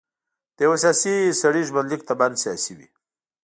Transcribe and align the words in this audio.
د 0.55 0.57
یوه 0.65 0.77
سیاسي 0.83 1.15
سړي 1.41 1.61
ژوندلیک 1.69 2.01
طبعاً 2.09 2.29
سیاسي 2.43 2.73
وي. 2.77 2.87